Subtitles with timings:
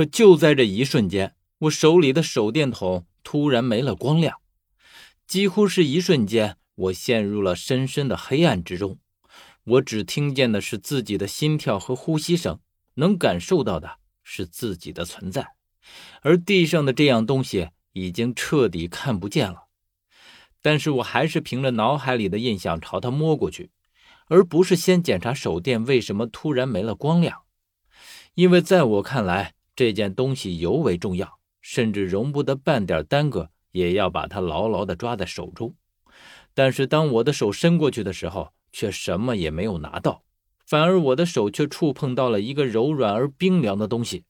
[0.00, 4.38] 可就在这一瞬间，我手里的手电筒突然没了光亮，
[5.26, 8.98] 几乎是一瞬间，我陷入了深深的黑暗之中。
[9.64, 12.60] 我只听见的是自己的心跳和呼吸声，
[12.94, 15.48] 能感受到的是自己的存在，
[16.22, 19.64] 而地上的这样东西已经彻底看不见了。
[20.62, 23.70] 但是我还是凭着脑海里的印象朝它摸过去，
[24.28, 27.42] 而不是先检查手电为什么突然没了光亮。
[28.32, 35.74] 因为在我看来，这件东西尤为重要，甚至容不得半点耽搁，也要把它牢牢地抓在手中。
[36.54, 40.22] 但是当我的手伸过去的时候，却什么也没有拿到，
[40.66, 44.24] 反而我的手却触碰到了一个柔软而冰凉的东西。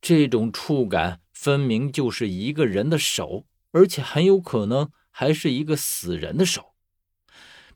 [0.00, 4.90] 这种触感分明就是一个人的手，而且很有可能。
[5.10, 6.74] 还是一个死人的手，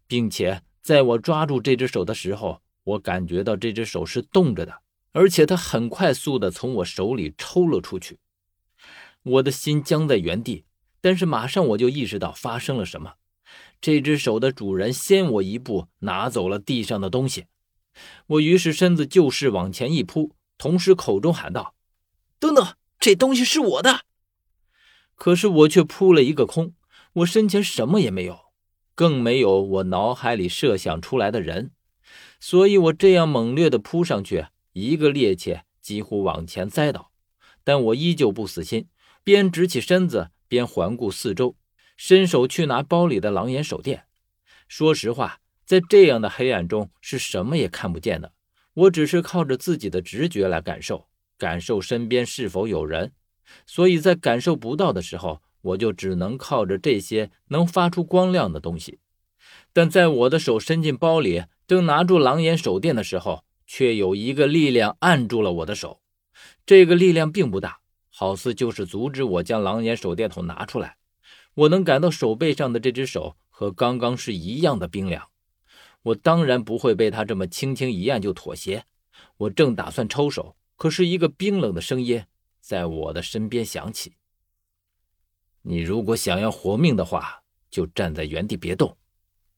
[0.06, 4.81] 并且在我抓住这只手的时候，我感觉到这只手是冻着的，
[5.12, 8.18] 而且它很快速的从我手里抽了出去。
[9.22, 10.64] 我的心僵在原地，
[11.00, 13.14] 但是马上我就意识到发生了什么。
[13.80, 17.46] 这只手的主人先我一步拿走了地上的东西，
[18.26, 21.74] 我于是身子就势往前一扑，同时口中喊道
[22.38, 24.02] ：“等等，这东西是我的！”
[25.14, 26.74] 可是我却扑了一个空。
[27.14, 28.40] 我身前什么也没有，
[28.94, 31.72] 更没有我脑海里设想出来的人，
[32.40, 37.10] 所以我这样猛烈的扑上去，一个趔趄，几乎往前栽倒。
[37.64, 38.88] 但我依旧不死心，
[39.22, 41.56] 边直起身子，边环顾四周，
[41.96, 44.04] 伸手去拿包里的狼眼手电。
[44.68, 48.32] 说实话，在这样的黑暗中，是什么也看不见的。
[48.74, 53.12] 我只是靠着自己的直觉来感受，感受身边是否有人。
[53.66, 55.42] 所以在感受不到的时候。
[55.62, 58.98] 我就只能靠着这些能发出光亮的东西，
[59.72, 66.02] 但在我的手伸进包里，正拿住狼眼手电的时候，却有一个力量按住了我的手。
[66.66, 70.98] 这个力量并不大，好似就是阻止我将狼眼手电筒拿出来。
[71.54, 75.26] 我能感到手背上的这只手和刚刚是一样的冰凉。
[76.02, 78.84] 我当然不会被他这么轻轻一按就妥协。
[79.38, 82.22] 我正打算抽手，可是一个冰冷的声音
[82.60, 84.16] 在我的身边响起。
[85.62, 88.98] 你如果想要活命的话，就站在原地别动。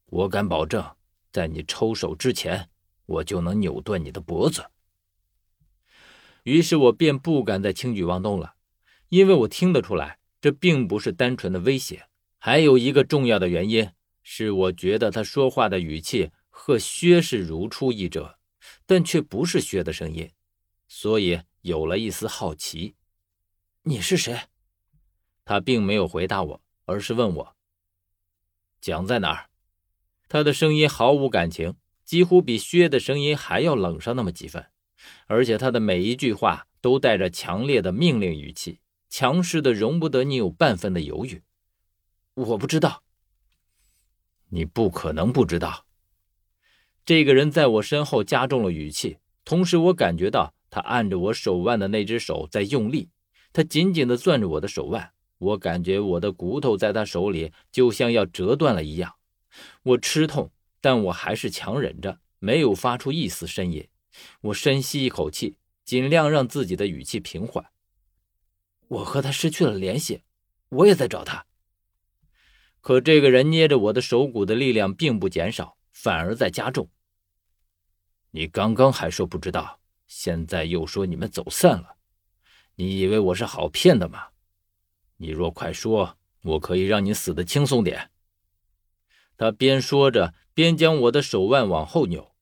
[0.07, 0.89] 我敢保证，
[1.33, 2.69] 在你抽手之前，
[3.07, 4.71] 我就能扭断你的脖子。
[6.43, 8.55] 于是我便不敢再轻举妄动了，
[9.09, 12.07] 因为我听得出来，这并不是单纯的威胁。
[12.39, 13.91] 还有一个重要的原因
[14.23, 18.39] 是，我觉得他说话的语气和薛是如出一辙，
[18.85, 20.31] 但却不是薛的声音，
[20.87, 22.95] 所以有了一丝好奇。
[23.83, 24.39] 你是谁？
[25.47, 27.57] 他并没有回答我，而是问我
[28.81, 29.51] ：“蒋在哪儿？”
[30.29, 34.67] 他的声音毫无感情，几乎比薛的声音还要冷上那么几分，
[35.27, 41.43] 而且他的每一句话都带着强烈的命令语气，强势的容不得你有半分的犹豫。
[42.35, 43.03] 我不知道，
[44.51, 45.87] 你不可能不知道。
[47.07, 53.11] 这个人在我身后加重了语气，同时我感觉到他按着我手腕的那只手在用力，
[53.53, 55.13] 他紧紧地攥着我的手腕。
[55.39, 59.15] 我感觉我的骨头在他手里就像要折断了一样，
[59.83, 60.51] 我吃痛，
[60.85, 63.89] 但我还是强忍着，没有发出一丝呻吟。
[64.43, 67.65] 我深吸一口气，尽量让自己的语气平缓。
[68.89, 70.25] 我和他失去了联系，
[70.69, 71.47] 我也在找他。
[72.83, 76.91] 可这个人捏着我的手骨的力量并不减少，反而在加重。
[78.33, 81.97] 你刚刚还说不知道，现在又说你们走散了，
[82.75, 84.27] 你以为我是好骗的吗？
[85.17, 88.11] 你若快说，我可以让你死得轻松点。
[89.39, 92.33] 他边说着，边将我的手腕往后扭。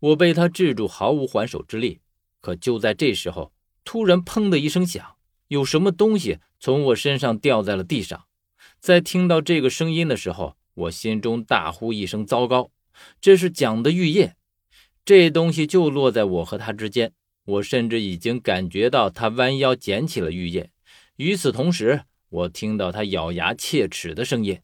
[0.00, 2.00] 我被他制住，毫无还手之力。
[2.40, 3.52] 可就在这时候，
[3.84, 5.16] 突然“砰”的一声响，
[5.48, 8.26] 有什么东西从我身上掉在了地上。
[8.78, 12.70] 在听到这个声音的时候，我心中大呼一声：“糟糕！
[13.20, 14.30] 这是蒋的玉印，
[15.04, 17.12] 这东西就落在我和他之间。
[17.44, 20.68] 我甚至已经感觉到他弯腰捡起了玉印。”
[21.16, 24.60] 与此同时，我听到他咬牙切齿的声音：“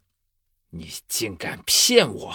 [0.70, 2.34] 你竟敢骗我！”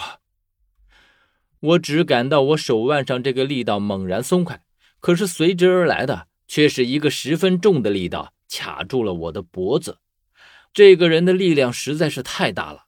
[1.60, 4.62] 我只感到我手腕上这个力道猛然松开，
[4.98, 9.98] 可是随之而来的却是一个十分重的力道卡住了我的脖子。
[10.72, 12.86] 这个人的力量实在是太大了。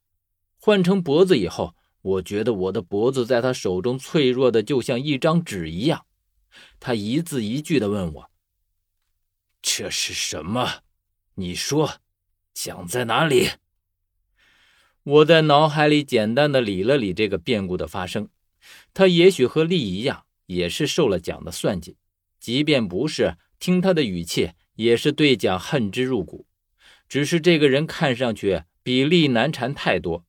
[0.59, 6.07] 换成脖子以后，我觉得我的脖子在他手中脆弱的就像一张纸一样。
[6.79, 8.31] 他一字一句地问我
[9.61, 10.83] ：“这是什么？”
[11.37, 11.97] 你说，
[12.55, 13.51] 蒋在哪里？
[15.03, 18.29] 我在脑海里简单的理了理这个变故的发生。
[18.95, 21.97] 他也许和丽一样，也是受了蒋的算计。
[22.39, 26.47] 即便不是，听他的语气，也是对蒋恨之入骨。
[27.09, 30.25] 只是这个人看上去比厉难缠太多，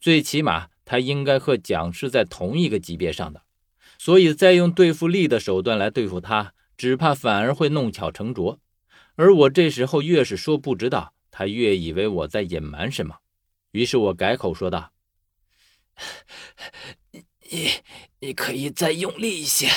[0.00, 3.42] 最起码他应该和蒋是在同一个级别上的，
[3.98, 8.60] 所以再用对付厉的手段来对付他，只怕反而会弄巧成拙。
[9.14, 13.18] 而我这时候越是说不知道，他越以为我在隐瞒什么。
[13.70, 14.92] 于是我改口说道
[17.54, 17.70] ：“你
[18.18, 19.70] 你可以再用力一些，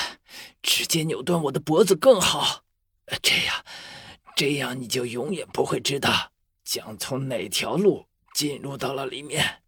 [0.63, 2.63] 直接扭断我的脖子更好。
[3.21, 3.63] 这样，
[4.35, 6.31] 这样你就永远不会知道。”
[6.65, 9.62] 将从哪条路进入到了里面，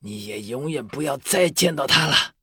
[0.00, 2.34] 你也永远不要再见到他了。